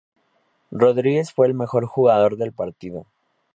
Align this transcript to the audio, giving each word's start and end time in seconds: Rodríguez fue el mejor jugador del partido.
Rodríguez 0.71 1.31
fue 1.31 1.45
el 1.45 1.53
mejor 1.53 1.85
jugador 1.85 2.35
del 2.35 2.53
partido. 2.53 3.05